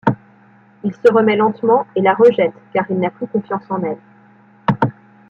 Il 0.83 0.91
se 0.95 1.13
remet 1.13 1.35
lentement 1.35 1.85
et 1.95 2.01
la 2.01 2.15
rejette 2.15 2.55
car 2.73 2.89
il 2.89 2.97
n'a 2.99 3.11
plus 3.11 3.27
confiance 3.27 3.69
en 3.69 3.83
elle. 3.83 3.99